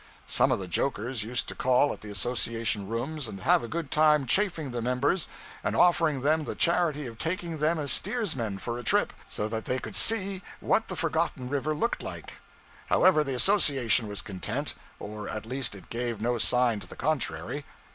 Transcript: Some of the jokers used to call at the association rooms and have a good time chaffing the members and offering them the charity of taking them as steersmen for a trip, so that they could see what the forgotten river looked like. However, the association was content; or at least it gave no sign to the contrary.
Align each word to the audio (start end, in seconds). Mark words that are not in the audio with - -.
Some 0.25 0.51
of 0.51 0.57
the 0.57 0.67
jokers 0.67 1.21
used 1.23 1.47
to 1.49 1.53
call 1.53 1.93
at 1.93 2.01
the 2.01 2.09
association 2.09 2.87
rooms 2.87 3.27
and 3.27 3.41
have 3.41 3.61
a 3.61 3.67
good 3.67 3.91
time 3.91 4.25
chaffing 4.25 4.71
the 4.71 4.81
members 4.81 5.27
and 5.63 5.75
offering 5.75 6.21
them 6.21 6.43
the 6.45 6.55
charity 6.55 7.05
of 7.05 7.19
taking 7.19 7.59
them 7.59 7.77
as 7.77 7.91
steersmen 7.91 8.57
for 8.57 8.79
a 8.79 8.83
trip, 8.83 9.13
so 9.29 9.47
that 9.49 9.65
they 9.65 9.77
could 9.77 9.95
see 9.95 10.41
what 10.59 10.87
the 10.87 10.95
forgotten 10.95 11.49
river 11.49 11.75
looked 11.75 12.01
like. 12.01 12.39
However, 12.87 13.23
the 13.23 13.35
association 13.35 14.07
was 14.07 14.23
content; 14.23 14.73
or 14.99 15.29
at 15.29 15.45
least 15.45 15.75
it 15.75 15.91
gave 15.91 16.19
no 16.19 16.39
sign 16.39 16.79
to 16.79 16.87
the 16.87 16.95
contrary. 16.95 17.63